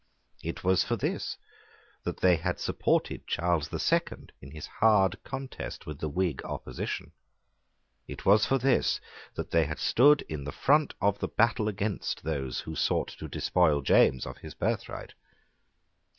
[0.43, 1.37] It was for this
[2.05, 7.11] that they had supported Charles the Second in his hard contest with the Whig opposition.
[8.07, 8.99] It was for this
[9.35, 13.27] that they had stood in the front of the battle against those who sought to
[13.27, 15.13] despoil James of his birthright.